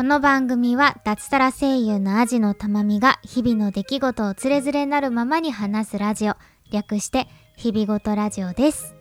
[0.00, 6.36] この番組は脱サラ声優のアジのたまみが日々の出来事をつれづれなるままに話すラジオ。
[6.72, 8.94] 略して日々ごとラジオです。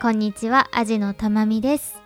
[0.00, 2.00] こんにちはアジのたまみです。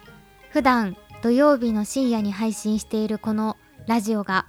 [0.50, 4.46] 普段土曜日の深夜に配信しているこのラジオが、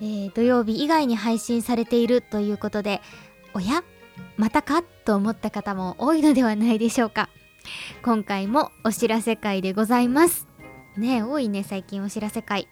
[0.00, 3.00] えー、土曜日以外に配信されているということで
[3.54, 3.84] おや？
[4.36, 4.82] またか？
[5.04, 7.28] と思った方も多いのではないでしょうか。
[8.02, 10.49] 今回もお知らせ会でございます。
[10.96, 12.68] ね多いね最近お知らせ会。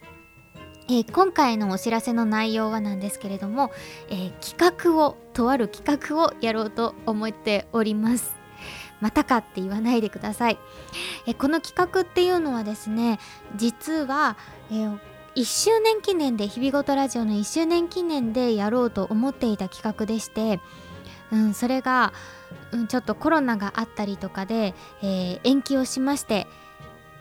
[0.91, 3.71] えー、今回のお知らせの内容はなんですけれども、
[4.09, 8.33] えー、企画をとある企画をやろうと思っております。
[8.99, 10.57] またかって言わないでください、
[11.25, 13.17] えー、この企画っていうのはですね
[13.55, 14.35] 実は、
[14.69, 14.73] え
[15.35, 20.59] 1周年記念で日々ごとラジオの1周年記念でやろうと思っていた企画でして
[21.31, 22.13] うん、それが、
[22.71, 26.47] うん、ちょっとコロナがあったりとかで、えー、延期をしまして、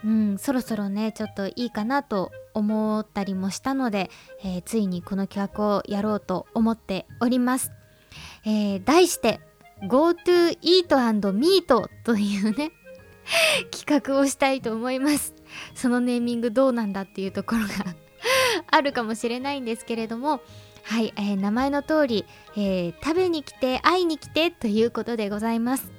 [0.05, 4.11] うん、そろそろねちょっといいかなと思ったりもしたので、
[4.45, 7.73] えー、ついにこの企画をやろうと思っております。
[8.45, 9.41] えー、題して
[9.83, 12.73] GoTo Eat and Meet というね
[13.71, 15.35] 企画をしたいと思います。
[15.75, 17.69] そのネーミングどうなんだっていうところが
[18.71, 20.41] あるかもしれないんですけれども、
[20.85, 22.25] はい、えー、名前の通り、
[22.57, 25.98] えー、食べに来て会いに来てということでございます。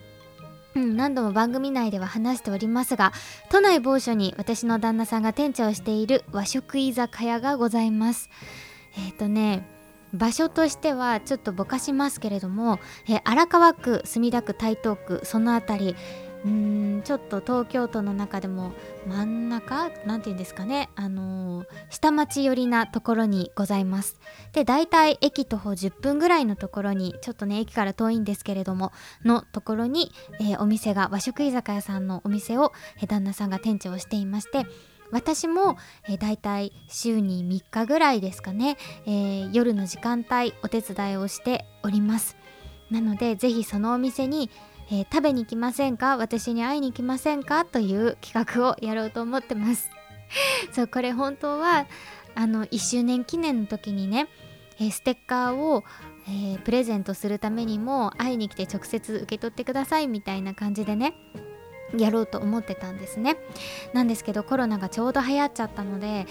[0.80, 3.12] うん、何度も番組内では話しておりますが
[3.50, 8.30] 都内某所に私の旦那さんが店長をしている和食居酒屋がございます。
[8.98, 9.68] えっ、ー、とね
[10.14, 15.96] 場所としてはちょっとぼかしますけれども、えー、荒川区墨田区台東区その辺り
[16.48, 18.72] んちょっと東京都の中でも
[19.06, 19.90] 真ん中？
[20.06, 20.90] なんて言うんですかね？
[20.96, 24.20] あのー、下町寄りなところにございます。
[24.54, 28.94] で大体駅徒歩10分ぐらいのところにちょっとね駅から遠いんですけれども
[29.26, 34.66] のところに、えー、お店が和食居酒屋さんのお店を、えー、旦那さんが店長をしていまして
[35.12, 35.78] 私も、
[36.08, 42.38] えー、だいたい週に3日ぐらいですかね、えー、夜の時間帯お手伝いをしております。
[42.92, 44.50] なのでぜひそのお店に
[44.92, 46.18] えー、食べに来ませんか？
[46.18, 47.66] 私に会いに来ませんか？
[47.66, 49.92] という企画をやろうと思ってます。
[50.72, 51.86] そうこれ本当は
[52.36, 54.28] あの1周年記念の時にね、
[54.80, 55.84] えー、ステッカーを、
[56.28, 61.14] えー、プレゼントするためにも会いに来て直接受け取ってくださいみたいな感じでね
[61.98, 63.38] やろうと思ってたんですね。
[63.94, 66.28] なんですけどコロナがちょうど流行っちゃったので、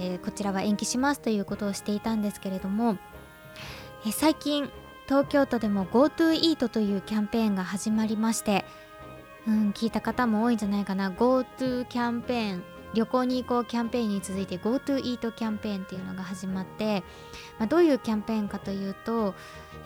[0.00, 2.98] え、こちらは延期しますということをしていたんですけれども、
[4.04, 4.68] え最近
[5.06, 8.64] 東京都でも GoTo イートというキャンペーンが始まりまして
[9.46, 11.10] うん聞いた方も多いんじゃないかな。
[11.10, 17.02] GoTo キャンペーン旅行に行こうキャンペーンに続いて GoTo イートキャンペーンっていうのが始まって、
[17.58, 19.34] まあ、どういうキャンペーンかというと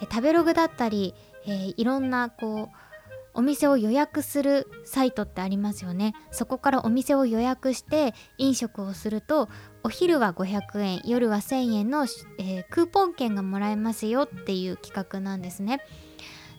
[0.03, 1.15] 食べログだったり、
[1.45, 2.90] えー、いろんなこう
[3.35, 6.15] お店を予約するサイトってありますよね。
[6.31, 9.49] そこからお店を予約して飲食をすると
[9.83, 12.07] お昼は500円夜は1000円の、
[12.39, 15.81] えー、クーポン券がもらえますよっていう企画なんですね。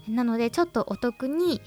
[0.07, 1.61] なのでちょっとお得に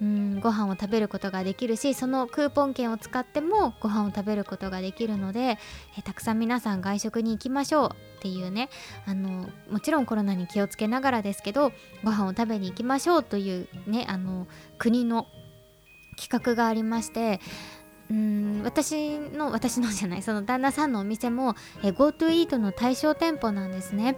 [0.00, 5.58] うんご飯を食べることができるしそのクーポン券を使ってもご飯を食べることができるので
[5.98, 8.70] えたくさん皆さん外食に行きましょうっていうね
[9.06, 11.72] あのもちろんコロナに気をつけながらですけど
[12.02, 14.46] ご飯を食べに行きましょうというねあの
[14.78, 15.26] 国の
[16.16, 17.40] 企画がありまして
[18.10, 24.16] うん私の私のじゃないその旦那さんのお店も GoTo イートの対象店舗なんですね。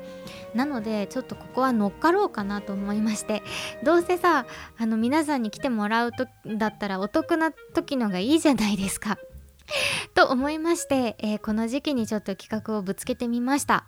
[0.55, 3.43] なのでちょっとここは乗っかろうかなと思いまして。
[3.85, 4.47] どうせさ
[4.79, 9.19] あの皆さんに来てもらうとだったらお得な時のがいいじゃないですか。
[10.15, 13.85] と思いまして、えー、この時期にちょっと企画をぶつけてみました。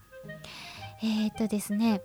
[1.03, 2.03] えー、っとですね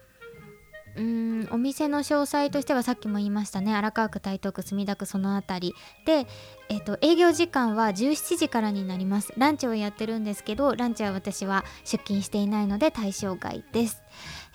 [0.96, 3.74] うんお店の詳細としてはさっきも言いましたね。
[3.74, 6.28] 荒川区台東区墨田区その辺りで、
[6.70, 9.34] えーと、営業時間は17時からになります。
[9.38, 14.02] ランチをやってるんですけどランチは私は出勤していないので対象外です。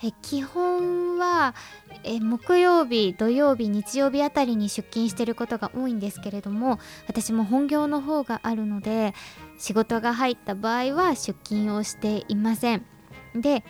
[0.03, 1.55] え基本は
[2.03, 9.13] え木曜日土曜日日曜日あたりに出勤してることが多いんですけれども私も本業の方があるので
[9.57, 12.85] 仕事が入った場合は出勤をしていません。
[13.33, 13.63] で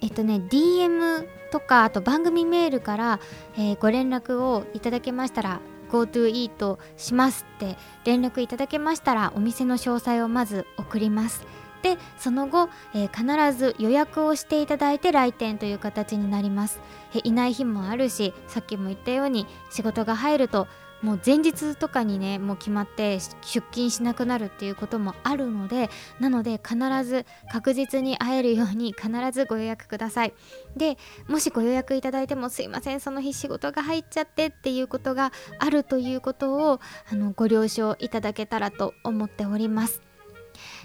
[0.00, 3.20] えっとね DM とかあと番組メールから、
[3.56, 11.46] えー、ご連絡をいただけましたら GoTo イートしますって連絡いただけましたらお店の詳細をまず送ります。
[11.82, 16.80] でその後、えー、必ず予約をしていただいて来店という形になります、
[17.14, 20.66] えいない日もあるしさっきも言ったように仕事が入ると
[21.04, 30.32] もう前日とかにねもう決まって出勤しなくなるっていうこともあるのでなので必ず確実に会えるように必ずご予約ください。
[30.76, 30.96] で
[31.28, 36.80] もしご予約いただいてもすいませんその日仕事が入っちゃってっていうことがあるということを
[37.12, 40.13] あのご了承いただけたらと思っております。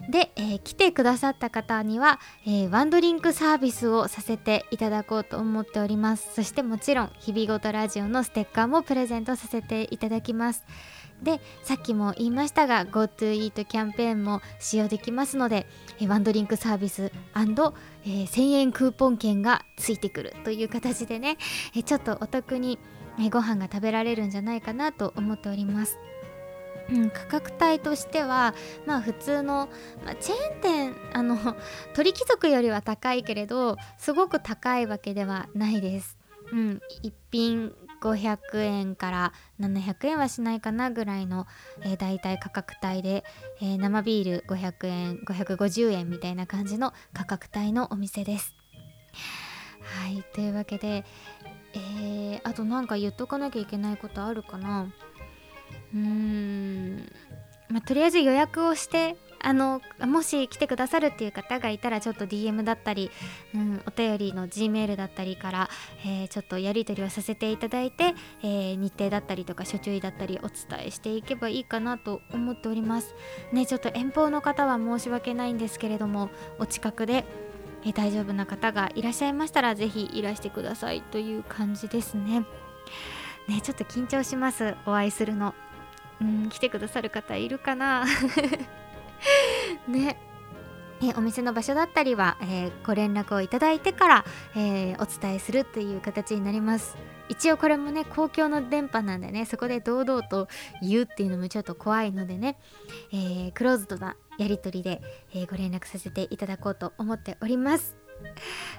[0.09, 6.33] で、えー、来てくださった方には、えー、ワンドリンクサービスをさせていただこうと思っております。
[6.35, 10.65] そしてもちろん日々ごとラジオのステッカーもプレゼントさせていただきます。
[11.23, 15.67] でさっきも言いましたが GoToEat キャンペーンも使用できますので、
[15.99, 21.37] えー、ワンドリンクサービス、えー、1000円クーポン券がついてくるという形でね、
[21.75, 22.79] えー、ちょっとお得に、
[23.19, 25.99] えー、ご飯が食べられるんじゃないかなと思っております。
[26.91, 28.53] うん、価格帯としては
[28.85, 29.69] まあ普通の、
[30.03, 31.37] まあ、チェーン店あの
[31.93, 36.17] 鳥貴族よりは高いけれどすごく高いわけではないです。
[36.51, 41.45] うん、一品500円から700円はしないかなぐらいの、
[41.81, 43.23] えー、大体価格帯で、
[43.61, 48.55] えー、生ビール500円550円みたいな感じの価格帯のお店です。
[49.81, 51.05] はいというわけで、
[51.73, 54.91] えー、あと何か言っとかなきゃいけないことあるかな？
[55.93, 57.11] うーん、
[57.69, 63.09] まあ、とりあえず予約をしてあのもし来てくださるっていう方がいたらちょっと DM だったり、
[63.55, 65.69] うん、お便りの G メールだったりから、
[66.05, 73.15] えー、ちょっとやり取りをさせていただいて、えー、日程だったりとか所注意だったりお伝えしていけばいいかなと思っております。
[73.53, 76.29] ねちょっと遠方の方は申し訳ないんですけれども
[76.59, 77.23] お近くで、
[77.85, 82.45] えー、大丈夫な方がいらっしゃいましたら是非いらしてくださいという感じですね。
[83.49, 84.75] ねちょっと緊張します。
[84.85, 85.53] お会いするの。
[86.21, 88.05] うん来てくださる方いるかな？
[89.87, 90.17] ね。
[91.01, 96.97] えお店の場所だったりは、えー、ご連絡をいただいてから、えー、お伝えするという形になります。
[97.29, 100.47] 一応これもね公共の電波なんでねそこで堂々と
[100.81, 102.59] 言うっていうのもちょっと怖いのでね、
[103.13, 105.01] えー、クローズドなやり取りで、
[105.33, 108.08] えご連絡させていただこうと思っております。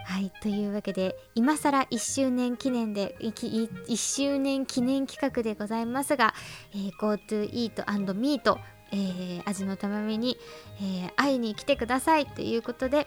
[0.05, 6.35] はいというわけで今更1周年記念で1周年記念企画でございますが、
[6.75, 8.57] えー、GoToEat&Meet、
[8.93, 10.37] えー、味のたまみに、
[10.81, 13.07] えー、会いに来てくださいということで、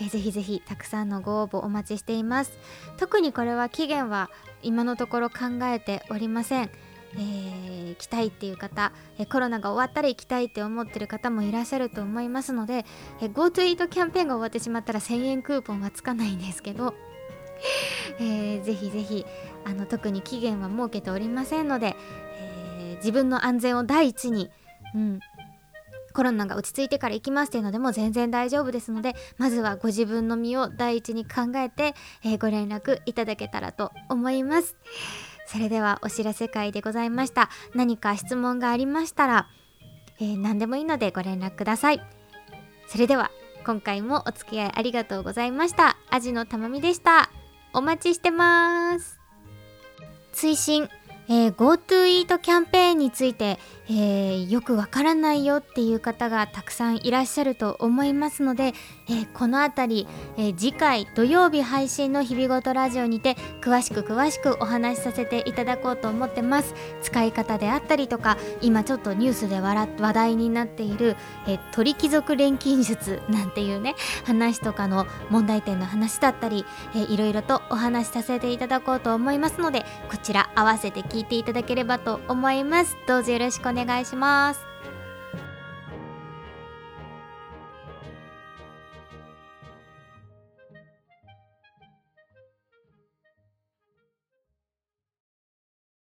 [0.00, 2.52] えー、ぜひぜひたくさんのご応募お待ちしています。
[2.98, 4.30] 特にこれは期限は
[4.62, 6.70] 今のところ考えておりません。
[7.14, 12.84] えー、来たいっていう方、えコロナが終わったら行きたいって思ってる方もいらっしゃると思いますので、
[13.20, 16.94] え GoToEat キャンペーンが終わってしまったら1000円クーポンはつかないんですけど、
[18.20, 19.24] えー、ぜひぜひ
[19.64, 21.96] あの特に期限は設けておりませんので、
[22.36, 24.50] えー、自分の安全を第一に、
[24.94, 25.20] うん、
[26.12, 31.94] コロナが落ち着いてから行きますっていうのでも全然大丈夫ですのでまずはご自分の身を第一に考えて、
[32.24, 34.76] えー、ご連絡いただけたらと思います。
[35.48, 37.48] それではお知らせ会でございました。
[37.74, 39.48] 何か質問がありましたら、
[40.20, 42.02] えー、何でもいいのでご連絡ください。
[42.86, 43.30] それでは
[43.64, 45.96] 今回もお付き合いありがとうございました。
[46.10, 47.30] アジのたまみでした。
[47.72, 49.18] お待ちしてます。
[50.32, 50.90] 追伸
[51.30, 53.58] えー、GoToEat キャンペーンについて、
[53.90, 58.74] えー、よくわからないよっていう方がたくさんいらっしゃると思いますので、
[59.08, 66.74] えー、この辺り、え次回土曜日配信の日々ごとラジオにて詳しく詳しくお話しさせていただこうと思ってます。
[67.02, 73.94] 使い方であったりとか今ちょっとニュースで話題になっている、え鳥貴族錬金術なんていうね
[74.24, 82.96] 話とかの問題点の話だったり、えいろいろとお話しさせていただこうと思いますのでこちら合わせて聞いていただければと思います。
[83.06, 84.67] どうぞよろしくお願いします。